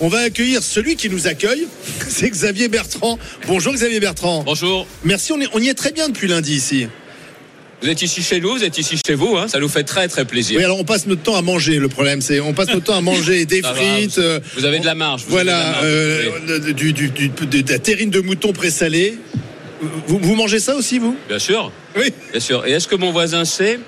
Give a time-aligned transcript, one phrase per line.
[0.00, 1.66] On va accueillir celui qui nous accueille,
[2.08, 3.18] c'est Xavier Bertrand.
[3.46, 4.42] Bonjour Xavier Bertrand.
[4.44, 4.86] Bonjour.
[5.04, 6.86] Merci, on, est, on y est très bien depuis lundi ici.
[7.82, 10.08] Vous êtes ici chez nous, vous êtes ici chez vous, hein, ça nous fait très
[10.08, 10.58] très plaisir.
[10.58, 11.78] Oui, alors on passe notre temps à manger.
[11.78, 14.16] Le problème, c'est on passe notre temps à manger des Ça va, frites.
[14.16, 16.74] vous- euh, vous avez de la marge, vous Voilà, la marge, euh, oui.
[16.74, 19.18] du, du, du- de, de la terrine de mouton présalée.
[20.06, 21.16] Vous, vous mangez ça aussi, vous?
[21.28, 22.10] Bien sûr, Oui.
[22.32, 22.66] bien sûr.
[22.66, 23.78] Et est-ce que mon voisin sait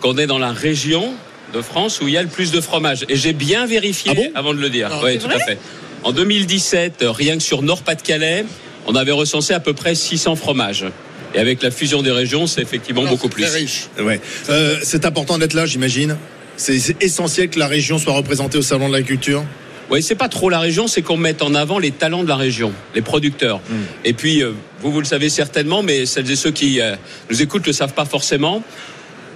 [0.00, 1.14] qu'on est dans la région
[1.52, 4.14] de France où il y a le plus de fromage Et j'ai bien vérifié Ah
[4.14, 4.88] bon avant de le dire.
[4.90, 5.58] Ah, oui, tout à fait.
[6.02, 8.44] En 2017, rien que sur Nord-Pas-de-Calais,
[8.86, 10.86] on avait recensé à peu près 600 fromages.
[11.34, 13.44] Et avec la fusion des régions, c'est effectivement beaucoup plus.
[13.44, 13.88] Très riche.
[13.98, 14.20] Ouais.
[14.50, 16.16] Euh, c'est important d'être là, j'imagine.
[16.56, 19.44] C'est essentiel que la région soit représentée au salon de la culture.
[19.90, 22.36] Oui, c'est pas trop la région, c'est qu'on mette en avant les talents de la
[22.36, 23.58] région, les producteurs.
[23.58, 23.82] Hmm.
[24.04, 26.96] Et puis, euh, vous, vous le savez certainement, mais celles et ceux qui euh,
[27.30, 28.62] nous écoutent le savent pas forcément.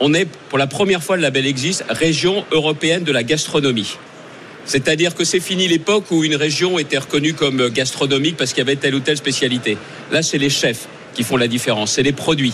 [0.00, 3.96] On est, pour la première fois, le label existe, région européenne de la gastronomie.
[4.66, 8.62] C'est-à-dire que c'est fini l'époque où une région était reconnue comme gastronomique parce qu'il y
[8.62, 9.78] avait telle ou telle spécialité.
[10.10, 12.52] Là, c'est les chefs qui font la différence, c'est les produits.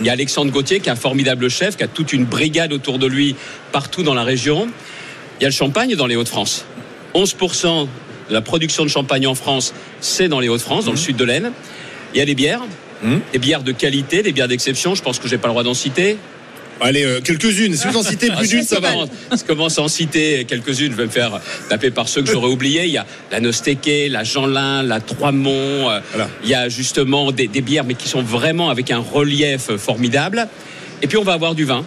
[0.00, 2.72] Il y a Alexandre Gauthier qui est un formidable chef, qui a toute une brigade
[2.72, 3.36] autour de lui
[3.70, 4.68] partout dans la région.
[5.38, 6.64] Il y a le champagne dans les Hauts-de-France.
[7.14, 7.86] 11%
[8.28, 11.24] de la production de champagne en France, c'est dans les Hauts-de-France, dans le sud de
[11.24, 11.52] l'Aisne.
[12.12, 12.62] Il y a les bières,
[13.02, 13.20] Mhm.
[13.32, 14.94] des bières de qualité, des bières d'exception.
[14.94, 16.16] Je pense que j'ai pas le droit d'en citer.
[16.82, 17.74] Allez, euh, quelques-unes.
[17.76, 18.90] Si vous en citez Ah, plus d'une, ça va.
[19.30, 20.92] Je commence à en citer quelques-unes.
[20.92, 22.84] Je vais me faire taper par ceux que j'aurais oubliés.
[22.84, 25.90] Il y a la Nostéqué, la Jeanlin, la Trois-Monts.
[25.90, 26.28] euh, Voilà.
[26.42, 30.48] Il y a justement des, des bières, mais qui sont vraiment avec un relief formidable.
[31.02, 31.84] Et puis on va avoir du vin,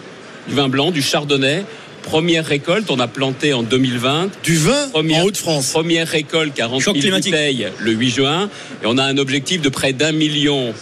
[0.48, 1.64] du vin blanc, du chardonnay.
[2.02, 4.30] Première récolte, on a planté en 2020.
[4.44, 5.72] Du vin Première- en Haute-France.
[5.72, 7.32] Première récolte, 40 Choc 000 climatique.
[7.32, 8.48] bouteilles le 8 juin.
[8.82, 10.72] Et on a un objectif de près d'un million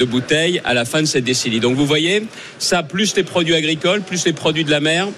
[0.00, 1.60] de bouteilles à la fin de cette décennie.
[1.60, 2.24] Donc vous voyez,
[2.58, 5.08] ça, plus les produits agricoles, plus les produits de la mer,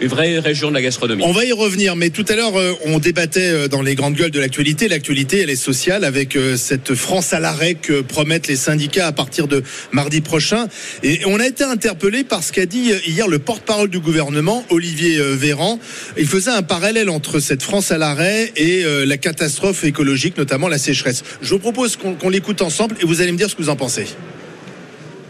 [0.00, 1.22] une vraie région de la gastronomie.
[1.24, 4.14] On va y revenir, mais tout à l'heure, euh, on débattait euh, dans les grandes
[4.14, 4.88] gueules de l'actualité.
[4.88, 9.12] L'actualité, elle est sociale avec euh, cette France à l'arrêt que promettent les syndicats à
[9.12, 10.66] partir de mardi prochain.
[11.02, 15.18] Et on a été interpellé par ce qu'a dit hier le porte-parole du gouvernement, Olivier
[15.36, 15.78] Véran.
[16.16, 20.78] Il faisait un parallèle entre cette France à l'arrêt et la catastrophe écologique, notamment la
[20.78, 21.22] sécheresse.
[21.40, 23.68] Je vous propose qu'on qu'on l'écoute ensemble et vous allez me dire ce que vous
[23.68, 24.06] en pensez.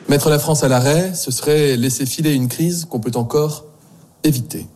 [0.08, 3.73] Mettre la France à l'arrêt, ce serait laisser filer une crise qu'on peut encore
[4.24, 4.66] éviter.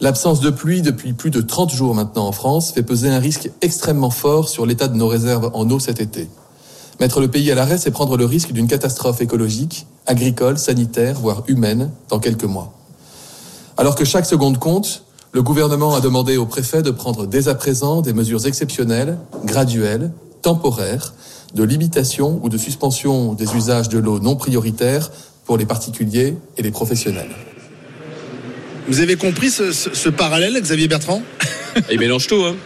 [0.00, 3.50] L'absence de pluie depuis plus de 30 jours maintenant en France fait peser un risque
[3.60, 6.28] extrêmement fort sur l'état de nos réserves en eau cet été.
[7.00, 11.44] Mettre le pays à l'arrêt, c'est prendre le risque d'une catastrophe écologique, agricole, sanitaire, voire
[11.46, 12.72] humaine dans quelques mois.
[13.76, 17.54] Alors que chaque seconde compte, le gouvernement a demandé au préfet de prendre dès à
[17.54, 21.14] présent des mesures exceptionnelles, graduelles, temporaires,
[21.54, 25.10] de limitation ou de suspension des usages de l'eau non prioritaires
[25.44, 27.30] pour les particuliers et les professionnels.
[28.88, 31.22] Vous avez compris ce, ce- ce parallèle, Xavier Bertrand?
[31.90, 32.56] Il mélange tout, hein.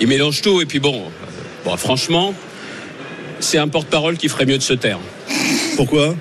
[0.00, 0.60] Il mélange tout.
[0.60, 1.02] Et puis bon,
[1.64, 2.34] bon franchement,
[3.40, 4.98] c'est un porte-parole qui ferait mieux de se taire.
[5.76, 6.14] Pourquoi?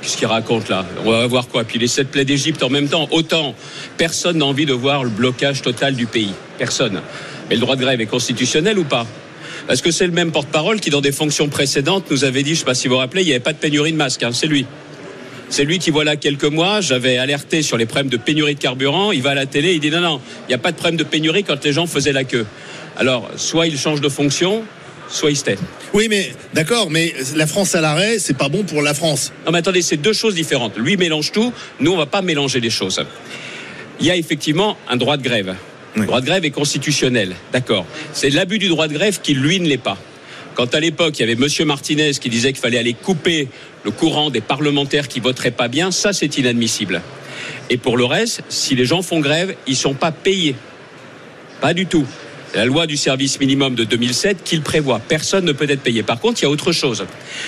[0.00, 0.86] Qu'est-ce qu'il raconte là?
[1.04, 3.08] On va voir quoi Puis les sept plaies d'Égypte en même temps.
[3.10, 3.54] Autant,
[3.96, 6.30] personne n'a envie de voir le blocage total du pays.
[6.58, 7.00] Personne.
[7.50, 9.06] Mais le droit de grève est constitutionnel ou pas?
[9.66, 12.54] Parce que c'est le même porte-parole qui, dans des fonctions précédentes, nous avait dit, je
[12.54, 14.22] ne sais pas si vous vous rappelez, il n'y avait pas de pénurie de masques.
[14.22, 14.30] hein.
[14.32, 14.64] C'est lui.
[15.48, 19.12] C'est lui qui, voilà quelques mois, j'avais alerté sur les problèmes de pénurie de carburant.
[19.12, 20.96] Il va à la télé, il dit non, non, il n'y a pas de problème
[20.96, 22.46] de pénurie quand les gens faisaient la queue.
[22.96, 24.64] Alors, soit il change de fonction,
[25.08, 25.58] soit il se tait.
[25.92, 29.32] Oui, mais d'accord, mais la France à l'arrêt, c'est pas bon pour la France.
[29.44, 30.76] Non, mais attendez, c'est deux choses différentes.
[30.76, 33.00] Lui mélange tout, nous, on va pas mélanger les choses.
[34.00, 35.54] Il y a effectivement un droit de grève.
[35.94, 37.86] Le droit de grève est constitutionnel, d'accord.
[38.12, 39.96] C'est l'abus du droit de grève qui, lui, ne l'est pas.
[40.56, 43.48] Quand à l'époque, il y avait Monsieur Martinez qui disait qu'il fallait aller couper
[43.84, 47.02] le courant des parlementaires qui voteraient pas bien, ça, c'est inadmissible.
[47.68, 50.56] Et pour le reste, si les gens font grève, ils sont pas payés.
[51.60, 52.06] Pas du tout.
[52.54, 54.98] La loi du service minimum de 2007 qui le prévoit.
[54.98, 56.02] Personne ne peut être payé.
[56.02, 57.04] Par contre, il y a autre chose.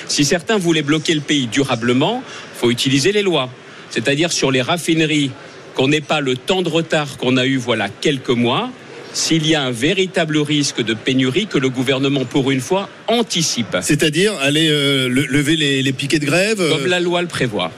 [0.06, 2.22] Si certains voulaient bloquer le pays durablement,
[2.56, 3.48] faut utiliser les lois.
[3.88, 5.30] C'est-à-dire sur les raffineries,
[5.74, 8.70] qu'on n'ait pas le temps de retard qu'on a eu voilà quelques mois,
[9.12, 13.76] s'il y a un véritable risque de pénurie que le gouvernement, pour une fois, anticipe.
[13.80, 16.60] C'est-à-dire aller euh, le- lever les, les piquets de grève.
[16.60, 17.72] euh, Comme la loi le prévoit.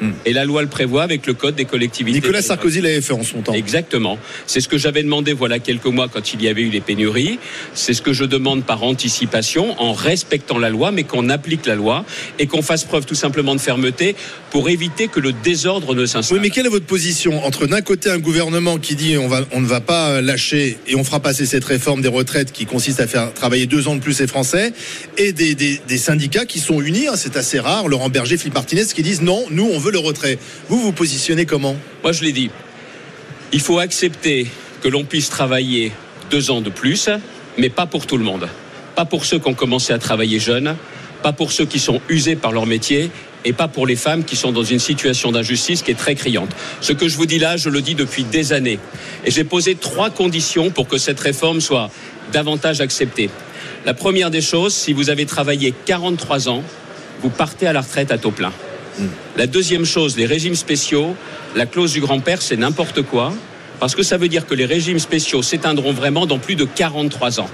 [0.00, 0.12] Hmm.
[0.24, 2.18] Et la loi le prévoit avec le code des collectivités.
[2.20, 3.52] Nicolas Sarkozy l'avait fait en son temps.
[3.52, 4.18] Exactement.
[4.46, 7.38] C'est ce que j'avais demandé voilà quelques mois quand il y avait eu les pénuries.
[7.74, 11.74] C'est ce que je demande par anticipation, en respectant la loi, mais qu'on applique la
[11.74, 12.04] loi
[12.38, 14.16] et qu'on fasse preuve tout simplement de fermeté
[14.50, 16.38] pour éviter que le désordre ne s'installe.
[16.38, 19.42] Oui, mais quelle est votre position entre d'un côté un gouvernement qui dit on, va,
[19.52, 23.00] on ne va pas lâcher et on fera passer cette réforme des retraites qui consiste
[23.00, 24.72] à faire travailler deux ans de plus les Français
[25.18, 28.54] et des, des- des syndicats qui sont unis, hein, c'est assez rare, Laurent Berger, Philippe
[28.54, 30.38] Martinez, qui disent non, nous on veut le retrait.
[30.68, 32.50] Vous vous positionnez comment Moi, je l'ai dit.
[33.52, 34.46] Il faut accepter
[34.82, 35.92] que l'on puisse travailler
[36.30, 37.08] deux ans de plus,
[37.58, 38.48] mais pas pour tout le monde.
[38.94, 40.76] Pas pour ceux qui ont commencé à travailler jeunes,
[41.22, 43.10] pas pour ceux qui sont usés par leur métier
[43.44, 46.50] et pas pour les femmes qui sont dans une situation d'injustice qui est très criante.
[46.80, 48.78] Ce que je vous dis là, je le dis depuis des années.
[49.24, 51.90] Et j'ai posé trois conditions pour que cette réforme soit
[52.32, 53.30] davantage acceptée.
[53.86, 56.62] La première des choses, si vous avez travaillé 43 ans,
[57.22, 58.52] vous partez à la retraite à taux plein.
[59.36, 61.14] La deuxième chose, les régimes spéciaux,
[61.56, 63.32] la clause du grand-père, c'est n'importe quoi,
[63.78, 67.40] parce que ça veut dire que les régimes spéciaux s'éteindront vraiment dans plus de 43
[67.40, 67.48] ans.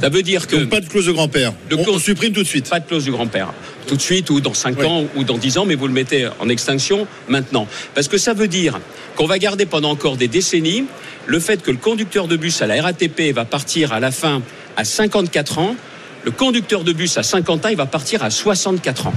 [0.00, 0.56] Ça veut dire que.
[0.56, 1.52] Donc pas de clause de grand-père.
[1.70, 2.68] On, supprime tout de suite.
[2.68, 3.52] Pas de clause du grand-père.
[3.86, 6.28] Tout de suite, ou dans 5 ans, ou dans 10 ans, mais vous le mettez
[6.40, 7.66] en extinction maintenant.
[7.94, 8.80] Parce que ça veut dire
[9.16, 10.84] qu'on va garder pendant encore des décennies
[11.26, 14.42] le fait que le conducteur de bus à la RATP va partir à la fin
[14.76, 15.76] à 54 ans.
[16.24, 19.14] Le conducteur de bus à 50 ans, il va partir à 64 ans.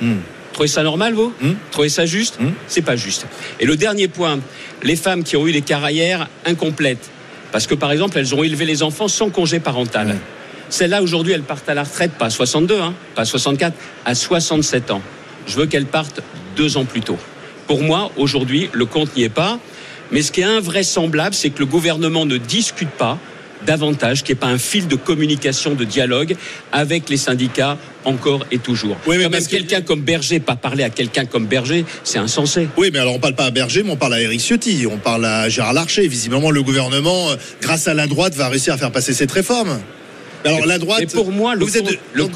[0.00, 0.16] Hmm.
[0.52, 1.54] Trouvez ça normal, vous hmm.
[1.70, 2.52] Trouvez ça juste hmm.
[2.68, 3.26] C'est pas juste.
[3.60, 4.38] Et le dernier point,
[4.82, 7.10] les femmes qui ont eu des carrières incomplètes,
[7.52, 10.16] parce que, par exemple, elles ont élevé les enfants sans congé parental.
[10.70, 13.76] Celles-là, aujourd'hui, elles partent à la retraite, pas à 62, hein, pas à 64,
[14.06, 15.02] à 67 ans.
[15.46, 16.22] Je veux qu'elles partent
[16.56, 17.18] deux ans plus tôt.
[17.66, 19.58] Pour moi, aujourd'hui, le compte n'y est pas.
[20.10, 23.18] Mais ce qui est invraisemblable, c'est que le gouvernement ne discute pas
[23.66, 26.36] davantage, qu'il n'y ait pas un fil de communication, de dialogue
[26.72, 28.96] avec les syndicats encore et toujours.
[29.06, 32.68] Oui, mais même quelqu'un comme Berger, pas parler à quelqu'un comme Berger, c'est insensé.
[32.76, 34.98] Oui, mais alors on parle pas à Berger, mais on parle à Eric Ciotti, on
[34.98, 36.06] parle à Gérard Larcher.
[36.08, 39.78] Visiblement, le gouvernement, euh, grâce à la droite, va réussir à faire passer cette réforme.
[40.44, 41.66] Alors la droite, pour moi, le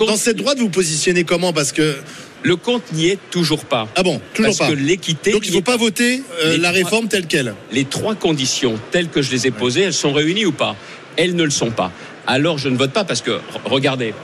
[0.06, 1.52] dans cette droite, vous vous positionnez comment?
[1.52, 1.96] Parce que
[2.42, 3.88] le compte n'y est toujours pas.
[3.96, 4.66] Ah bon, toujours pas.
[4.66, 5.32] Parce que l'équité.
[5.32, 7.54] Donc il ne faut pas voter euh, la réforme telle qu'elle.
[7.72, 10.76] Les trois conditions telles que je les ai posées, elles sont réunies ou pas?
[11.16, 11.90] Elles ne le sont pas.
[12.26, 14.14] Alors je ne vote pas parce que, regardez,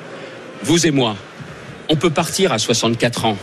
[0.62, 1.16] vous et moi,
[1.88, 3.38] on peut partir à 64 ans.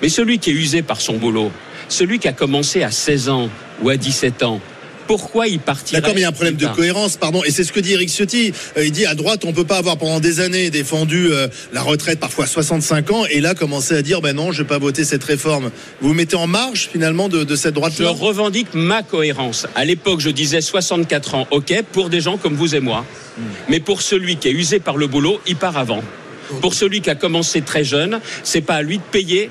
[0.00, 1.50] Mais celui qui est usé par son boulot,
[1.88, 3.48] celui qui a commencé à 16 ans
[3.82, 4.60] ou à 17 ans,
[5.06, 7.42] pourquoi il partirait D'accord, mais il y a un problème de cohérence, pardon.
[7.44, 8.52] Et c'est ce que dit Eric Ciotti.
[8.76, 11.82] Euh, il dit à droite, on peut pas avoir pendant des années défendu euh, la
[11.82, 14.78] retraite parfois à 65 ans et là commencer à dire ben non, je vais pas
[14.78, 15.70] voter cette réforme.
[16.00, 19.66] Vous vous mettez en marge finalement de, cette droite Je revendique ma cohérence.
[19.74, 23.04] À l'époque, je disais 64 ans, ok, pour des gens comme vous et moi.
[23.38, 23.42] Hmm.
[23.68, 26.02] Mais pour celui qui est usé par le boulot, il part avant.
[26.60, 29.50] Pour celui qui a commencé très jeune, c'est pas à lui de payer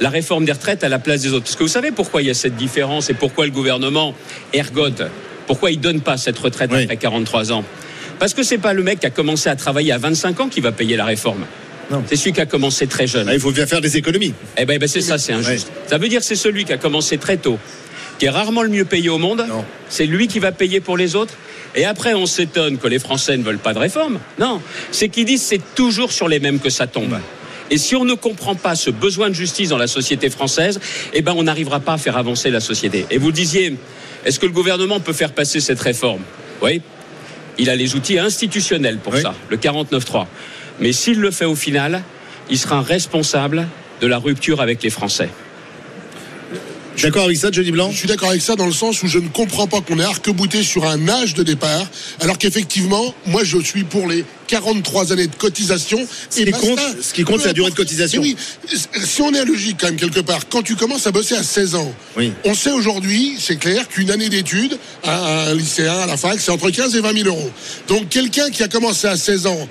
[0.00, 1.44] la réforme des retraites à la place des autres.
[1.44, 4.14] Parce que vous savez pourquoi il y a cette différence et pourquoi le gouvernement
[4.52, 5.02] ergote
[5.46, 7.64] Pourquoi il ne donne pas cette retraite après 43 ans?
[8.18, 10.48] Parce que ce n'est pas le mec qui a commencé à travailler à 25 ans
[10.48, 11.44] qui va payer la réforme.
[12.06, 13.28] C'est celui qui a commencé très jeune.
[13.28, 14.34] Ah, il faut bien faire des économies.
[14.56, 15.70] Eh ben, ben c'est ça, c'est injuste.
[15.86, 17.58] Ça veut dire que c'est celui qui a commencé très tôt,
[18.18, 19.44] qui est rarement le mieux payé au monde.
[19.88, 21.34] C'est lui qui va payer pour les autres.
[21.76, 24.18] Et après, on s'étonne que les Français ne veulent pas de réforme.
[24.38, 24.60] Non,
[24.92, 27.18] c'est qu'ils disent c'est toujours sur les mêmes que ça tombe.
[27.70, 30.80] Et si on ne comprend pas ce besoin de justice dans la société française,
[31.12, 33.06] eh ben, on n'arrivera pas à faire avancer la société.
[33.10, 33.76] Et vous disiez,
[34.24, 36.22] est-ce que le gouvernement peut faire passer cette réforme?
[36.62, 36.82] Oui.
[37.58, 40.26] Il a les outils institutionnels pour ça, le 49.3.
[40.80, 42.02] Mais s'il le fait au final,
[42.50, 43.68] il sera responsable
[44.00, 45.30] de la rupture avec les Français.
[47.02, 49.18] D'accord avec ça, Johnny Blanc Je suis d'accord avec ça dans le sens où je
[49.18, 51.86] ne comprends pas qu'on ait arc-bouté sur un âge de départ,
[52.20, 56.06] alors qu'effectivement, moi je suis pour les 43 années de cotisation.
[56.30, 58.22] Ce, et qui, compte, ce qui compte, c'est la durée de cotisation.
[58.22, 58.36] Oui,
[59.04, 61.42] si on est à logique quand même quelque part, quand tu commences à bosser à
[61.42, 62.32] 16 ans, oui.
[62.44, 66.52] on sait aujourd'hui, c'est clair, qu'une année d'études à un lycéen, à la fac, c'est
[66.52, 67.50] entre 15 et 20 000 euros.
[67.88, 69.68] Donc quelqu'un qui a commencé à 16 ans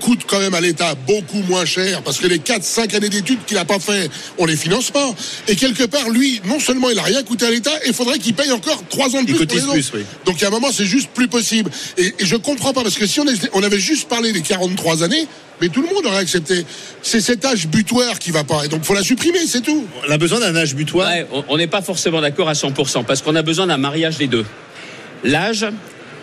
[0.00, 3.56] coûte quand même à l'État beaucoup moins cher parce que les 4-5 années d'études qu'il
[3.56, 5.14] n'a pas fait, on les finance pas.
[5.48, 8.34] Et quelque part, lui, non seulement il n'a rien coûté à l'État, il faudrait qu'il
[8.34, 9.46] paye encore 3 ans de plus.
[9.46, 9.92] Pour plus
[10.24, 11.70] Donc à un moment, c'est juste plus possible.
[11.98, 15.02] Et, je je comprends pas parce que si on, on avait juste parlé des 43
[15.02, 15.26] années,
[15.60, 16.66] mais tout le monde aurait accepté.
[17.02, 18.66] C'est cet âge butoir qui va pas.
[18.66, 19.86] Et donc, faut la supprimer, c'est tout.
[20.06, 21.10] On a besoin d'un âge butoir.
[21.48, 24.44] on n'est pas forcément d'accord à 100%, parce qu'on a besoin d'un mariage des deux.
[25.24, 25.66] L'âge,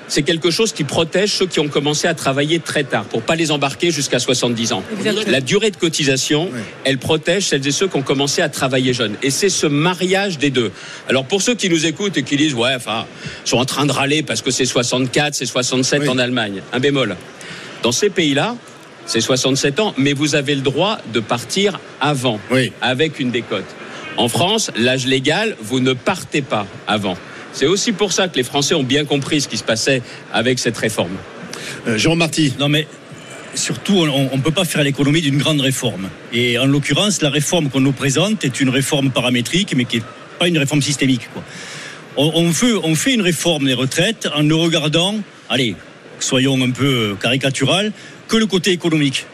[0.08, 3.36] c'est quelque chose qui protège ceux qui ont commencé à travailler très tard, pour pas
[3.36, 4.84] les embarquer jusqu'à 70 ans.
[5.28, 6.50] La durée de cotisation,
[6.84, 9.16] elle protège celles et ceux qui ont commencé à travailler jeunes.
[9.24, 10.72] Et c'est ce mariage des deux.
[11.10, 13.06] Alors pour ceux qui nous écoutent et qui disent, ouais, enfin,
[13.46, 17.16] sont en train de râler parce que c'est 64, c'est 67 en Allemagne, un bémol.
[17.82, 18.56] Dans ces pays-là,
[19.06, 22.40] c'est 67 ans, mais vous avez le droit de partir avant,
[22.82, 23.66] avec une décote.
[24.16, 27.18] En France, l'âge légal, vous ne partez pas avant.
[27.54, 30.02] C'est aussi pour ça que les Français ont bien compris ce qui se passait
[30.34, 31.16] avec cette réforme.
[31.88, 32.54] Euh, Jérôme Marty.
[32.60, 32.88] Non mais
[33.54, 36.10] surtout, on ne peut pas faire l'économie d'une grande réforme.
[36.34, 40.04] Et en l'occurrence, la réforme qu'on nous présente est une réforme paramétrique, mais qui n'est
[40.40, 41.30] pas une réforme systémique.
[42.18, 45.16] On, fait, on fait une réforme des retraites en ne regardant,
[45.50, 45.76] allez,
[46.20, 47.92] soyons un peu caricatural,
[48.28, 49.26] que le côté économique.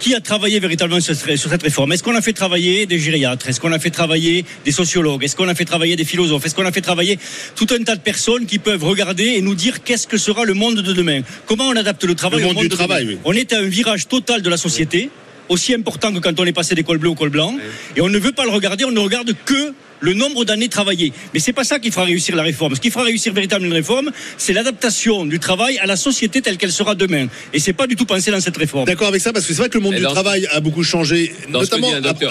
[0.00, 1.92] Qui a travaillé véritablement sur cette réforme?
[1.92, 3.48] Est-ce qu'on a fait travailler des gériatres?
[3.48, 5.24] Est-ce qu'on a fait travailler des sociologues?
[5.24, 6.44] Est-ce qu'on a fait travailler des philosophes?
[6.44, 7.18] Est-ce qu'on a fait travailler
[7.54, 10.54] tout un tas de personnes qui peuvent regarder et nous dire qu'est-ce que sera le
[10.54, 11.22] monde de demain?
[11.46, 13.18] Comment on adapte le travail au monde, du travail oui.
[13.24, 15.10] On est à un virage total de la société
[15.48, 17.54] aussi important que quand on est passé des col bleu au col blanc.
[17.96, 21.12] Et on ne veut pas le regarder, on ne regarde que le nombre d'années travaillées.
[21.34, 22.74] Mais c'est pas ça qui fera réussir la réforme.
[22.74, 26.56] Ce qui fera réussir véritablement une réforme, c'est l'adaptation du travail à la société telle
[26.56, 27.26] qu'elle sera demain.
[27.52, 28.86] Et c'est pas du tout pensé dans cette réforme.
[28.86, 31.34] D'accord avec ça, parce que c'est vrai que le monde du travail a beaucoup changé,
[31.48, 31.88] notamment.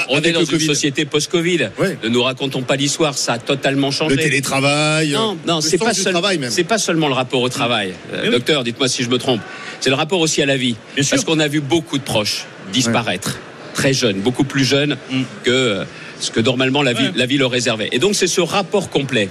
[0.09, 1.69] on est dans une société post-Covid.
[2.03, 4.15] Ne nous racontons pas l'histoire, ça a totalement changé.
[4.15, 5.12] Le télétravail.
[5.12, 7.93] Non, non, c'est pas, c'est pas seulement le rapport au travail.
[8.13, 9.41] Euh, docteur, dites-moi si je me trompe.
[9.79, 10.75] C'est le rapport aussi à la vie.
[10.95, 13.39] parce qu'on a vu beaucoup de proches disparaître,
[13.74, 15.21] très jeunes, beaucoup plus jeunes mm.
[15.43, 15.83] que euh,
[16.19, 17.89] ce que normalement la vie, la vie leur réservait.
[17.91, 19.29] Et donc c'est ce rapport complet.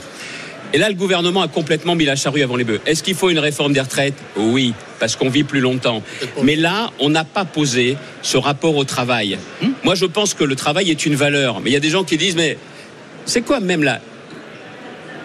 [0.72, 2.80] Et là, le gouvernement a complètement mis la charrue avant les bœufs.
[2.86, 4.16] Est-ce qu'il faut une réforme des retraites?
[4.36, 6.02] Oui, parce qu'on vit plus longtemps.
[6.42, 9.38] Mais là, on n'a pas posé ce rapport au travail.
[9.62, 9.68] Hmm?
[9.84, 11.60] Moi, je pense que le travail est une valeur.
[11.60, 12.58] Mais il y a des gens qui disent, mais
[13.26, 14.00] c'est quoi même là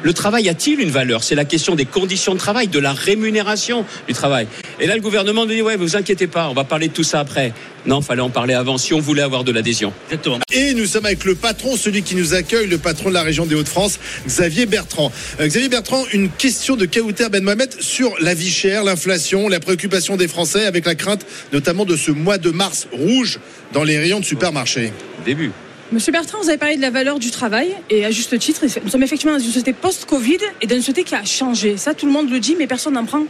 [0.04, 1.24] le travail a-t-il une valeur?
[1.24, 4.48] C'est la question des conditions de travail, de la rémunération du travail.
[4.82, 7.04] Et là, le gouvernement nous dit ouais, vous inquiétez pas, on va parler de tout
[7.04, 7.54] ça après.
[7.86, 9.94] Non, fallait en parler avant si on voulait avoir de l'adhésion.
[10.08, 10.40] Exactement.
[10.52, 13.46] Et nous sommes avec le patron, celui qui nous accueille, le patron de la région
[13.46, 15.12] des Hauts-de-France, Xavier Bertrand.
[15.40, 19.60] Euh, Xavier Bertrand, une question de Kaouter Ben Mohamed sur la vie chère, l'inflation, la
[19.60, 23.40] préoccupation des Français avec la crainte notamment de ce mois de mars rouge
[23.74, 24.94] dans les rayons de supermarchés.
[25.26, 25.52] Début.
[25.92, 28.90] Monsieur Bertrand, vous avez parlé de la valeur du travail, et à juste titre, nous
[28.90, 31.76] sommes effectivement dans une société post-Covid et dans une société qui a changé.
[31.76, 33.26] Ça, tout le monde le dit, mais personne n'en prend,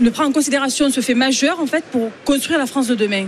[0.00, 3.26] ne prend en considération ce fait majeur, en fait, pour construire la France de demain.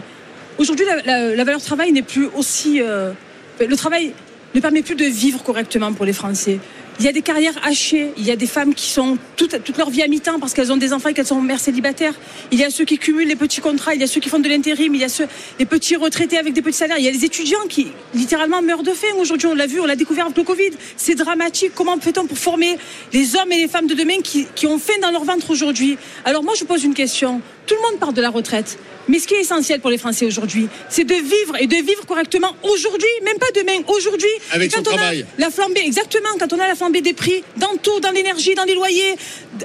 [0.58, 2.80] Aujourd'hui, la, valeur travail n'est plus aussi.
[2.80, 3.12] Euh,
[3.60, 4.12] le travail
[4.54, 6.58] ne permet plus de vivre correctement pour les Français.
[6.98, 8.12] Il y a des carrières hachées.
[8.16, 10.78] Il y a des femmes qui sont toute, leur vie à mi-temps parce qu'elles ont
[10.78, 12.14] des enfants et qu'elles sont mères célibataires.
[12.50, 13.94] Il y a ceux qui cumulent les petits contrats.
[13.94, 14.94] Il y a ceux qui font de l'intérim.
[14.94, 15.26] Il y a ceux,
[15.58, 16.98] les petits retraités avec des petits salaires.
[16.98, 19.08] Il y a les étudiants qui littéralement meurent de faim.
[19.18, 20.70] Aujourd'hui, on l'a vu, on l'a découvert avec le Covid.
[20.96, 21.72] C'est dramatique.
[21.74, 22.78] Comment fait-on pour former
[23.12, 25.98] les hommes et les femmes de demain qui, qui ont faim dans leur ventre aujourd'hui?
[26.24, 27.42] Alors moi, je pose une question.
[27.66, 28.78] Tout le monde parle de la retraite.
[29.08, 32.04] Mais ce qui est essentiel pour les Français aujourd'hui, c'est de vivre et de vivre
[32.06, 34.28] correctement aujourd'hui, même pas demain, aujourd'hui.
[34.50, 35.22] Avec quand on travail.
[35.22, 38.54] A la flambée, exactement, quand on a la flambée des prix dans tout, dans l'énergie,
[38.54, 39.14] dans les loyers,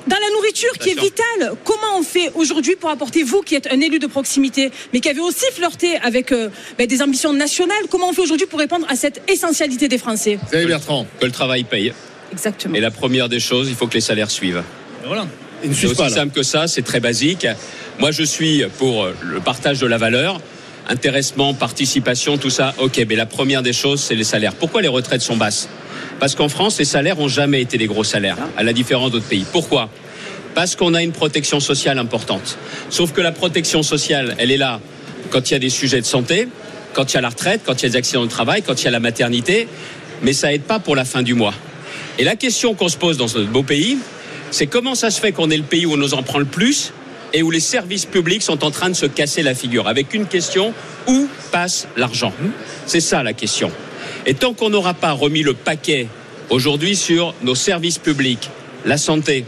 [0.07, 1.55] dans la nourriture qui est vitale.
[1.63, 5.09] Comment on fait aujourd'hui pour apporter, vous qui êtes un élu de proximité, mais qui
[5.09, 8.85] avez aussi flirté avec euh, ben, des ambitions nationales, comment on fait aujourd'hui pour répondre
[8.89, 10.37] à cette essentialité des Français?
[10.51, 11.07] Vous Bertrand.
[11.19, 11.93] Que le travail paye.
[12.31, 12.75] Exactement.
[12.75, 14.63] Et la première des choses, il faut que les salaires suivent.
[15.05, 15.27] Voilà.
[15.63, 17.47] C'est aussi simple que ça, c'est très basique.
[17.99, 20.41] Moi, je suis pour le partage de la valeur.
[20.89, 24.53] Intéressement, participation, tout ça, ok, mais la première des choses, c'est les salaires.
[24.55, 25.69] Pourquoi les retraites sont basses?
[26.19, 29.27] Parce qu'en France, les salaires ont jamais été des gros salaires, à la différence d'autres
[29.27, 29.45] pays.
[29.51, 29.89] Pourquoi?
[30.55, 32.57] Parce qu'on a une protection sociale importante.
[32.89, 34.81] Sauf que la protection sociale, elle est là
[35.29, 36.47] quand il y a des sujets de santé,
[36.93, 38.81] quand il y a la retraite, quand il y a des accidents de travail, quand
[38.81, 39.67] il y a la maternité,
[40.23, 41.53] mais ça aide pas pour la fin du mois.
[42.19, 43.97] Et la question qu'on se pose dans ce beau pays,
[44.51, 46.45] c'est comment ça se fait qu'on est le pays où on nous en prend le
[46.45, 46.93] plus
[47.33, 50.27] et où les services publics sont en train de se casser la figure avec une
[50.27, 50.73] question
[51.07, 52.33] où passe l'argent
[52.85, 53.71] C'est ça la question.
[54.25, 56.07] Et tant qu'on n'aura pas remis le paquet
[56.49, 58.49] aujourd'hui sur nos services publics,
[58.85, 59.45] la santé,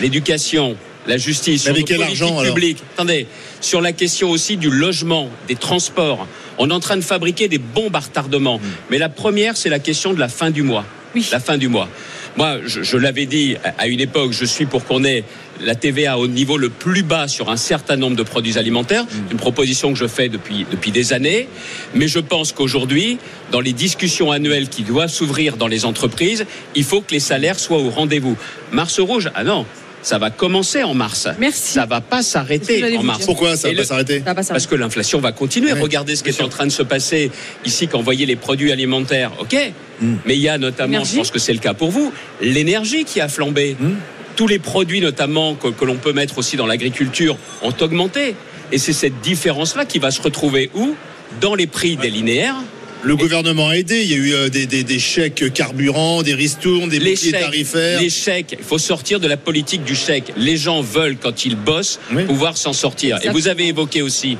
[0.00, 0.76] l'éducation,
[1.06, 3.26] la justice, sur nos politiques publiques, attendez,
[3.60, 6.26] sur la question aussi du logement, des transports,
[6.58, 8.58] on est en train de fabriquer des bombes à retardement.
[8.58, 8.62] Hmm.
[8.90, 10.84] Mais la première, c'est la question de la fin du mois.
[11.14, 11.26] Oui.
[11.30, 11.88] La fin du mois.
[12.36, 15.22] Moi, je, l'avais dit à une époque, je suis pour qu'on ait
[15.60, 19.04] la TVA au niveau le plus bas sur un certain nombre de produits alimentaires.
[19.08, 19.32] C'est mm.
[19.32, 21.48] une proposition que je fais depuis, depuis des années.
[21.94, 23.18] Mais je pense qu'aujourd'hui,
[23.52, 27.60] dans les discussions annuelles qui doivent s'ouvrir dans les entreprises, il faut que les salaires
[27.60, 28.36] soient au rendez-vous.
[28.72, 29.64] Mars rouge, ah non,
[30.04, 31.26] ça va commencer en mars.
[31.38, 31.72] Merci.
[31.72, 33.24] Ça va pas s'arrêter en mars.
[33.24, 35.72] Pourquoi ça va pas s'arrêter Parce que l'inflation va continuer.
[35.72, 37.30] Regardez ce qui est en train de se passer
[37.64, 39.32] ici quand vous voyez les produits alimentaires.
[39.40, 39.56] OK
[40.00, 40.16] hmm.
[40.26, 43.20] Mais il y a notamment, je pense que c'est le cas pour vous, l'énergie qui
[43.20, 43.76] a flambé.
[43.80, 43.94] Hmm.
[44.36, 48.34] Tous les produits notamment que, que l'on peut mettre aussi dans l'agriculture ont augmenté.
[48.72, 50.94] Et c'est cette différence-là qui va se retrouver où?
[51.40, 52.56] Dans les prix des linéaires
[53.04, 54.02] le gouvernement a aidé.
[54.02, 58.00] Il y a eu euh, des, chèques carburant, des ristournes, des boucliers tarifaires.
[58.00, 60.32] Les chèques, il faut sortir de la politique du chèque.
[60.36, 63.18] Les gens veulent, quand ils bossent, pouvoir s'en sortir.
[63.22, 64.38] Et vous avez évoqué aussi,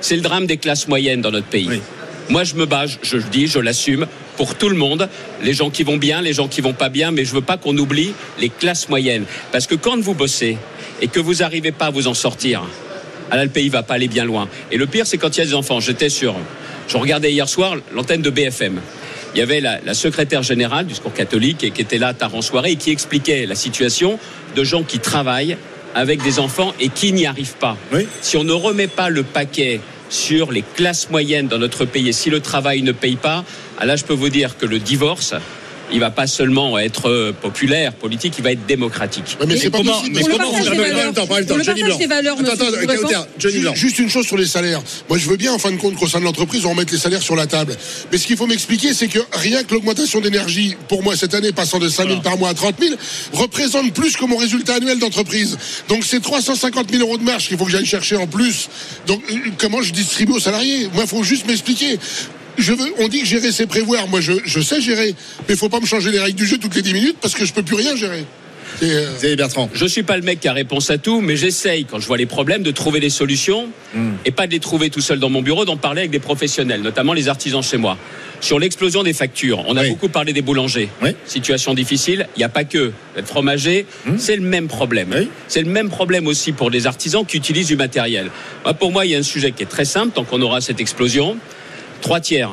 [0.00, 1.80] c'est le drame des classes moyennes dans notre pays.
[2.28, 5.08] Moi, je me bats, je le dis, je l'assume, pour tout le monde,
[5.42, 7.56] les gens qui vont bien, les gens qui vont pas bien, mais je veux pas
[7.56, 9.24] qu'on oublie les classes moyennes.
[9.52, 10.56] Parce que quand vous bossez
[11.02, 12.62] et que vous n'arrivez pas à vous en sortir,
[13.30, 14.48] ah là, le pays va pas aller bien loin.
[14.70, 15.80] Et le pire, c'est quand il y a des enfants.
[15.80, 16.36] J'étais sur
[16.90, 18.80] je regardais hier soir l'antenne de BFM.
[19.34, 22.42] Il y avait la, secrétaire générale du secours catholique et qui était là tard en
[22.42, 24.18] soirée et qui expliquait la situation
[24.56, 25.56] de gens qui travaillent
[25.94, 27.76] avec des enfants et qui n'y arrivent pas.
[28.20, 32.08] Si on ne remet pas le paquet sur les classes moyennes dans notre pays.
[32.08, 33.44] Et si le travail ne paye pas,
[33.78, 35.34] ah là, je peux vous dire que le divorce,
[35.92, 39.36] il va pas seulement être euh, populaire, politique, il va être démocratique.
[39.40, 40.16] Ouais, mais c'est pas comment- possible.
[40.16, 40.62] mais comment on
[43.38, 43.64] Johnny.
[43.74, 44.82] Juste une chose sur les salaires.
[45.08, 46.98] Moi, je veux bien, en fin de compte, qu'au sein de l'entreprise, on remette les
[46.98, 47.76] salaires sur la table.
[48.12, 51.52] Mais ce qu'il faut m'expliquer, c'est que rien que l'augmentation d'énergie, pour moi, cette année,
[51.52, 52.94] passant de 5 000 par mois à 30 000,
[53.32, 55.58] représente plus que mon résultat annuel d'entreprise.
[55.88, 58.68] Donc, c'est 350 000 euros de marge qu'il faut que j'aille chercher en plus.
[59.06, 60.88] Donc, euh, comment je distribue aux salariés?
[60.94, 61.98] Moi, il faut juste m'expliquer.
[62.60, 64.06] Je veux, on dit que gérer, c'est prévoir.
[64.08, 65.14] Moi, je, je sais gérer.
[65.48, 67.34] Mais il faut pas me changer les règles du jeu toutes les 10 minutes parce
[67.34, 68.24] que je peux plus rien gérer.
[68.84, 69.68] Euh, Bertrand.
[69.74, 72.16] Je suis pas le mec qui a réponse à tout, mais j'essaye, quand je vois
[72.16, 73.68] les problèmes, de trouver des solutions
[74.24, 76.80] et pas de les trouver tout seul dans mon bureau, d'en parler avec des professionnels,
[76.80, 77.98] notamment les artisans chez moi.
[78.40, 79.88] Sur l'explosion des factures, on a Oui.
[79.90, 80.88] beaucoup parlé des boulangers.
[81.02, 81.10] Oui.
[81.26, 83.86] Situation difficile, il n'y a pas que être fromager,
[84.18, 85.08] c'est le même problème.
[85.14, 85.28] Oui.
[85.48, 88.30] C'est le même problème aussi pour les artisans qui utilisent du matériel.
[88.64, 90.60] Moi, pour moi, il y a un sujet qui est très simple, tant qu'on aura
[90.60, 91.36] cette explosion.
[92.00, 92.50] Trois tiers.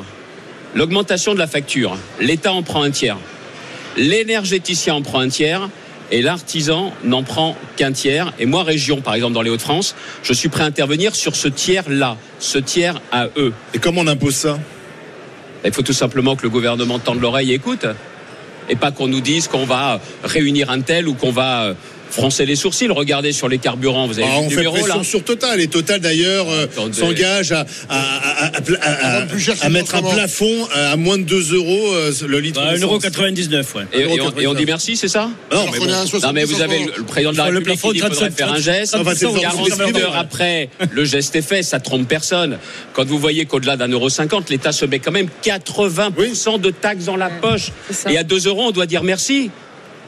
[0.74, 3.16] L'augmentation de la facture, l'État en prend un tiers.
[3.96, 5.68] L'énergéticien en prend un tiers
[6.10, 8.32] et l'artisan n'en prend qu'un tiers.
[8.38, 11.48] Et moi, région, par exemple, dans les Hauts-de-France, je suis prêt à intervenir sur ce
[11.48, 13.52] tiers-là, ce tiers à eux.
[13.74, 14.58] Et comment on impose ça?
[15.64, 17.86] Il faut tout simplement que le gouvernement tende l'oreille et écoute.
[18.68, 21.74] Et pas qu'on nous dise qu'on va réunir un tel ou qu'on va euh,
[22.10, 22.88] froncer les sourcils.
[22.88, 25.24] Regardez sur les carburants, vous avez Ah, vu on le fait numéro pression là sur
[25.24, 29.22] Total et Total d'ailleurs euh, s'engage à, à, à-
[29.62, 32.60] à- mettre un plafond à moins de 2 euros euh, le litre.
[32.62, 33.04] Bah, d'essence.
[33.04, 33.82] 1,99€, ouais.
[33.92, 35.30] et, et on, et on dit merci, c'est ça?
[35.52, 35.86] Non, alors mais bon.
[35.86, 38.00] est à 70 Non mais vous avez le, président de la République plafond, qui dit
[38.00, 38.94] qu'il faudrait 37, faire un geste.
[38.94, 42.58] Enfin, c'est le 48 ordre heures après, le geste est fait, ça trompe personne.
[42.92, 47.04] Quand vous voyez qu'au-delà d'un euro cinquante, l'État se met quand même 80% de taxes
[47.04, 47.70] dans la poche.
[48.08, 49.50] Et à 2 euros, on doit dire merci.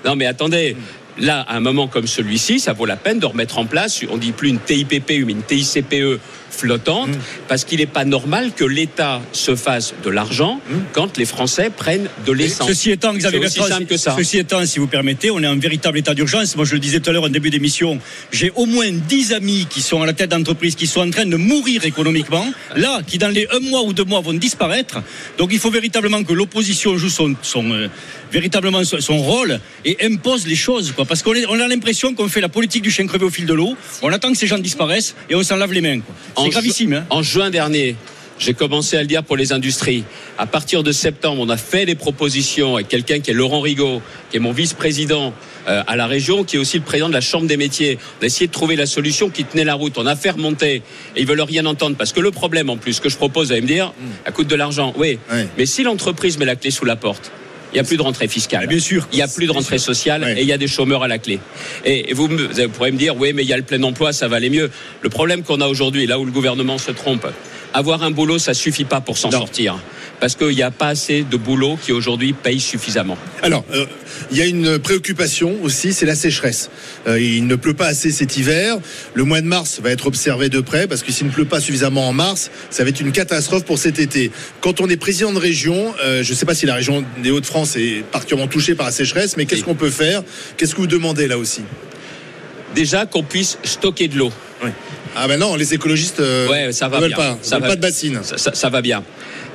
[0.05, 0.77] Non mais attendez.
[1.19, 4.17] Là, à un moment comme celui-ci, ça vaut la peine de remettre en place, on
[4.17, 7.11] dit plus une TIPP, mais une TICPE flottante,
[7.49, 10.61] parce qu'il n'est pas normal que l'État se fasse de l'argent
[10.93, 12.69] quand les Français prennent de l'essence.
[12.69, 14.15] Ceci étant, Xavier Bertrand, simple que ça.
[14.17, 16.57] ceci étant, si vous permettez, on est en véritable état d'urgence.
[16.57, 17.99] Moi, je le disais tout à l'heure en début d'émission,
[18.33, 21.27] j'ai au moins 10 amis qui sont à la tête d'entreprise, qui sont en train
[21.27, 25.03] de mourir économiquement, là, qui dans les un mois ou deux mois vont disparaître.
[25.39, 27.89] Donc, il faut véritablement que l'opposition joue son, son euh,
[28.33, 31.07] véritablement son rôle et impose les choses, quoi.
[31.07, 33.55] Parce qu'on on a l'impression qu'on fait la politique du chien crevé au fil de
[33.55, 33.75] l'eau.
[34.03, 36.01] On attend que ces gens disparaissent et on s'en lave les mains.
[36.37, 36.93] C'est gravissime.
[36.93, 37.07] Hein.
[37.11, 37.97] En juin dernier,
[38.39, 40.05] j'ai commencé à le dire pour les industries.
[40.39, 44.03] À partir de septembre, on a fait des propositions avec quelqu'un qui est Laurent Rigaud,
[44.31, 45.33] qui est mon vice-président
[45.69, 47.99] euh, à la région, qui est aussi le président de la Chambre des métiers.
[48.21, 49.97] On a essayé de trouver la solution qui tenait la route.
[49.97, 50.77] On a fait remonter
[51.17, 53.53] et ils veulent rien entendre parce que le problème, en plus, que je propose, vous
[53.53, 53.93] allez me dire,
[54.25, 54.93] ça coûte de l'argent.
[54.97, 55.19] Oui,
[55.57, 57.31] mais si l'entreprise met la clé sous la porte.
[57.73, 58.67] Il n'y a plus de rentrée fiscale.
[58.67, 59.07] Bien sûr.
[59.13, 60.39] Il n'y a plus de rentrée sociale Ouais.
[60.39, 61.39] et il y a des chômeurs à la clé.
[61.85, 64.13] Et, vous, me- vous pourrez me dire, oui, mais il y a le plein emploi,
[64.13, 64.71] ça va aller mieux.
[65.03, 67.27] Le problème qu'on a aujourd'hui, là où le gouvernement se trompe,
[67.73, 69.79] avoir un boulot, ça suffit pas pour s'en sortir.
[70.19, 73.17] Parce qu'il n'y a pas assez de boulot qui aujourd'hui paye suffisamment.
[73.43, 73.87] Alors, euh,
[74.31, 76.71] il y a une préoccupation aussi, c'est la sécheresse.
[77.07, 78.77] Euh, il ne pleut pas assez cet hiver.
[79.15, 81.61] Le mois de mars va être observé de près parce que s'il ne pleut pas
[81.61, 84.31] suffisamment en mars, ça va être une catastrophe pour cet été.
[84.61, 87.31] Quand on est président de région, euh, je ne sais pas si la région des
[87.31, 90.23] Hauts-de-France est particulièrement touchée par la sécheresse, mais qu'est-ce qu'on peut faire?
[90.57, 91.63] Qu'est-ce que vous demandez là aussi?
[92.75, 94.33] Déjà qu'on puisse stocker de l'eau.
[95.17, 97.17] Ah ben non, les écologistes euh, Ouais, ça va ne veulent bien.
[97.17, 98.21] pas, Ça veulent va- pas de bassine.
[98.23, 99.03] Ça, ça- ça va bien.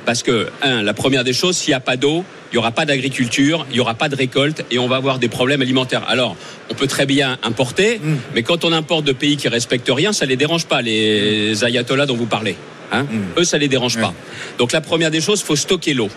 [0.06, 2.70] Parce que, un, la première des choses, s'il n'y a pas d'eau, il n'y aura
[2.70, 6.04] pas d'agriculture, il n'y aura pas de récolte et on va avoir des problèmes alimentaires.
[6.08, 6.36] Alors,
[6.70, 8.14] on peut très bien importer, Mm.
[8.34, 12.06] mais quand on importe de pays qui respectent rien, ça les dérange pas, les ayatollahs
[12.06, 12.56] dont vous parlez.
[12.92, 13.04] Hein
[13.36, 14.00] Eux, ça les dérange Mm.
[14.02, 14.14] Pas.
[14.58, 16.08] Donc, la première des choses, il faut stocker l'eau.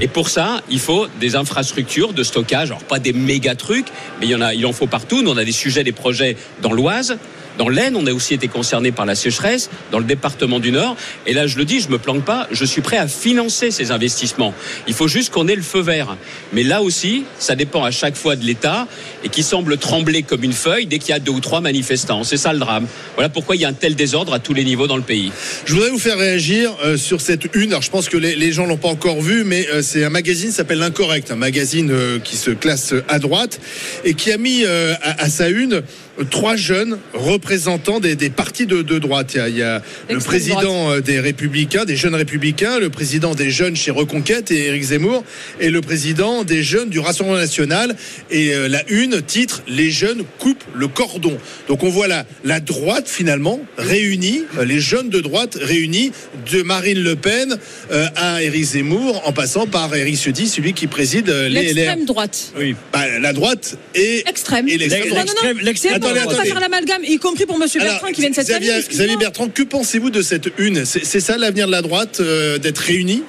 [0.00, 2.70] Et pour ça, il faut des infrastructures de stockage.
[2.70, 3.88] Alors pas des méga trucs,
[4.18, 5.22] mais il y en a, il en faut partout.
[5.22, 7.18] Nous, on a des sujets, des projets dans l'Oise.
[7.58, 10.96] Dans l'Aisne, on a aussi été concerné par la sécheresse, dans le département du Nord.
[11.26, 13.90] Et là, je le dis, je me planque pas, je suis prêt à financer ces
[13.90, 14.54] investissements.
[14.86, 16.16] Il faut juste qu'on ait le feu vert.
[16.52, 18.86] Mais là aussi, ça dépend à chaque fois de l'État
[19.22, 22.24] et qui semble trembler comme une feuille dès qu'il y a deux ou trois manifestants.
[22.24, 22.86] C'est ça le drame.
[23.14, 25.32] Voilà pourquoi il y a un tel désordre à tous les niveaux dans le pays.
[25.64, 27.70] Je voudrais vous faire réagir euh, sur cette une.
[27.70, 30.10] Alors, je pense que les, les gens l'ont pas encore vu, mais euh, c'est un
[30.10, 33.60] magazine qui s'appelle L'Incorrect, un magazine euh, qui se classe à droite
[34.04, 35.82] et qui a mis euh, à, sa une
[36.30, 39.32] trois jeunes représentants des, des partis de, de droite.
[39.34, 42.90] Il y a, il y a le président euh, des Républicains, des jeunes Républicains, le
[42.90, 45.24] président des jeunes chez Reconquête et Éric Zemmour,
[45.60, 47.96] et le président des jeunes du Rassemblement National.
[48.30, 51.36] Et euh, la une titre Les jeunes coupent le cordon.
[51.68, 56.12] Donc on voit la, la droite finalement réunie, euh, les jeunes de droite réunis,
[56.52, 57.56] de Marine Le Pen
[57.90, 61.74] euh, à Éric Zemmour, en passant par Éric Ciotti, celui qui préside euh, les LR.
[61.74, 62.52] L'extrême droite.
[62.58, 62.74] Oui.
[62.92, 64.68] Bah, la droite et, Extrême.
[64.68, 65.28] et l'extrême Non, droite.
[65.42, 66.50] non, non, L'extrême- attendez, on peut pas attendez.
[66.50, 68.46] faire l'amalgame, y compris pour Monsieur Bertrand qui vient de cette.
[68.48, 68.74] Xavier.
[68.88, 72.58] Xavier Bertrand, que pensez-vous de cette une C'est c'est ça l'avenir de la droite, euh,
[72.58, 73.22] d'être réunis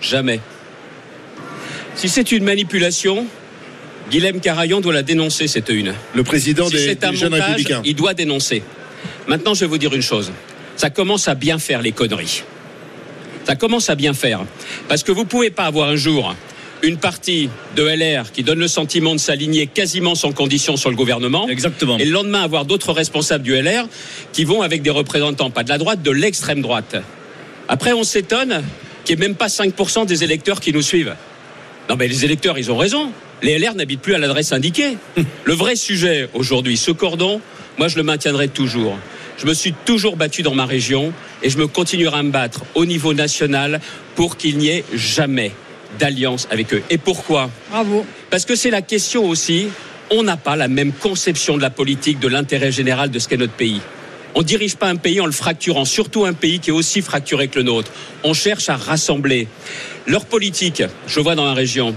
[0.00, 0.40] Jamais.
[1.96, 3.26] Si c'est une manipulation,
[4.10, 5.94] Guilhem Carayon doit la dénoncer, cette une.
[6.14, 7.82] Le président Si des, c'est un des jeunes montage, républicains.
[7.84, 8.62] il doit dénoncer.
[9.28, 10.32] Maintenant, je vais vous dire une chose.
[10.76, 12.42] Ça commence à bien faire les conneries.
[13.46, 14.44] Ça commence à bien faire.
[14.88, 16.34] Parce que vous pouvez pas avoir un jour
[16.84, 20.96] une partie de LR qui donne le sentiment de s'aligner quasiment sans condition sur le
[20.96, 21.48] gouvernement.
[21.48, 21.98] Exactement.
[21.98, 23.86] Et le lendemain, avoir d'autres responsables du LR
[24.32, 26.96] qui vont avec des représentants, pas de la droite, de l'extrême droite.
[27.68, 28.62] Après, on s'étonne
[29.04, 31.14] qu'il n'y ait même pas 5% des électeurs qui nous suivent.
[31.88, 33.10] Non, mais les électeurs, ils ont raison.
[33.42, 34.96] Les LR n'habitent plus à l'adresse indiquée.
[35.44, 37.40] Le vrai sujet aujourd'hui, ce cordon,
[37.78, 38.96] moi, je le maintiendrai toujours.
[39.38, 42.62] Je me suis toujours battu dans ma région et je me continuerai à me battre
[42.74, 43.80] au niveau national
[44.14, 45.52] pour qu'il n'y ait jamais
[45.98, 46.82] d'alliance avec eux.
[46.90, 48.04] Et pourquoi Bravo.
[48.30, 49.68] parce que c'est la question aussi,
[50.10, 53.36] on n'a pas la même conception de la politique, de l'intérêt général de ce qu'est
[53.36, 53.80] notre pays.
[54.34, 57.02] On ne dirige pas un pays en le fracturant, surtout un pays qui est aussi
[57.02, 57.90] fracturé que le nôtre.
[58.24, 59.46] On cherche à rassembler.
[60.06, 61.94] Leur politique, je vois dans la région,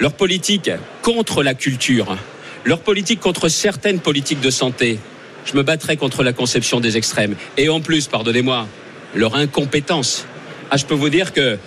[0.00, 0.70] leur politique
[1.02, 2.16] contre la culture,
[2.64, 4.98] leur politique contre certaines politiques de santé,
[5.44, 7.36] je me battrai contre la conception des extrêmes.
[7.58, 8.66] Et en plus, pardonnez-moi,
[9.14, 10.26] leur incompétence.
[10.70, 11.58] Ah, je peux vous dire que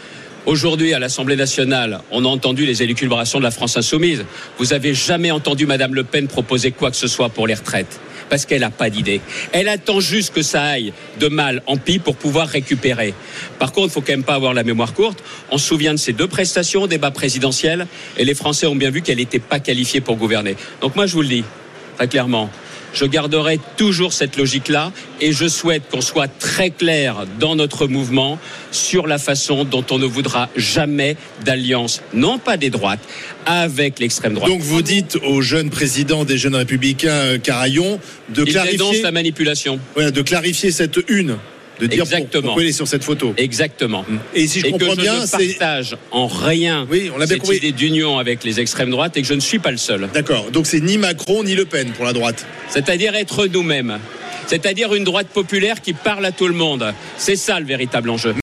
[0.48, 4.24] Aujourd'hui, à l'Assemblée nationale, on a entendu les élucubrations de la France insoumise.
[4.58, 8.00] Vous avez jamais entendu Madame Le Pen proposer quoi que ce soit pour les retraites.
[8.30, 9.20] Parce qu'elle n'a pas d'idée.
[9.52, 13.14] Elle attend juste que ça aille de mal en pis pour pouvoir récupérer.
[13.60, 15.22] Par contre, il faut quand même pas avoir la mémoire courte.
[15.52, 18.90] On se souvient de ces deux prestations au débat présidentiel et les Français ont bien
[18.90, 20.56] vu qu'elle n'était pas qualifiée pour gouverner.
[20.80, 21.44] Donc moi, je vous le dis,
[21.98, 22.50] très clairement,
[22.94, 28.40] je garderai toujours cette logique-là et je souhaite qu'on soit très clair dans notre mouvement
[28.72, 33.00] sur la façon dont on ne voudra jamais d'alliance, non pas des droites,
[33.46, 34.50] avec l'extrême droite.
[34.50, 39.12] Donc vous dites au jeune président des jeunes républicains euh, Carayon de Il clarifier, la
[39.12, 39.80] manipulation.
[39.98, 41.38] de clarifier cette une,
[41.80, 42.56] de dire Exactement.
[42.72, 43.34] sur cette photo.
[43.38, 44.06] Exactement.
[44.34, 47.20] Et si je et comprends que je bien, ne c'est partage en rien Oui, on
[47.26, 47.58] cette compris.
[47.58, 50.10] idée d'union avec les extrêmes droites et que je ne suis pas le seul.
[50.14, 50.52] d'accord.
[50.52, 52.46] Donc c'est ni Macron ni Le Pen pour la droite.
[52.70, 54.00] C'est-à-dire être nous-mêmes.
[54.48, 56.94] C'est-à-dire une droite populaire qui parle à tout le monde.
[57.18, 58.34] C'est ça le véritable enjeu.